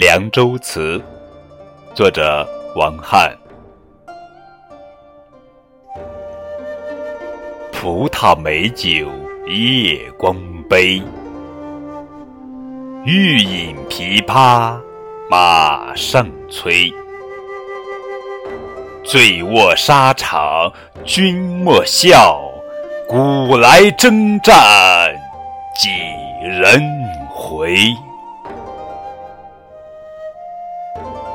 [0.00, 1.02] 凉州词
[1.92, 3.36] 作者王翰。
[7.72, 8.88] 葡萄美酒
[9.48, 10.36] 夜光
[10.70, 11.02] 杯
[13.04, 14.80] 欲饮琵琶
[15.28, 16.94] 马上催。
[19.02, 20.72] 醉卧沙场
[21.04, 21.34] 君
[21.64, 22.40] 莫笑
[23.08, 25.12] 古来征战
[25.74, 25.90] 几
[26.40, 26.80] 人
[27.28, 27.92] 回。